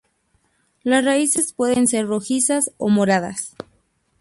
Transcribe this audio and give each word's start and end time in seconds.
Las 0.81 1.05
raíces 1.05 1.53
pueden 1.53 1.87
ser 1.87 2.07
rojizas 2.07 2.71
o 2.79 2.89
moradas. 2.89 3.55